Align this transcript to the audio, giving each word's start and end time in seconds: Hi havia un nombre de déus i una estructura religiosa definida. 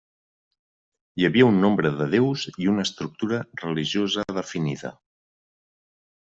Hi 1.19 1.27
havia 1.29 1.49
un 1.49 1.59
nombre 1.65 1.91
de 1.99 2.07
déus 2.15 2.47
i 2.65 2.71
una 2.73 2.87
estructura 2.89 3.43
religiosa 3.67 4.27
definida. 4.41 4.95